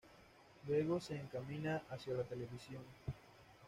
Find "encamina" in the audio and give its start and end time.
1.15-1.83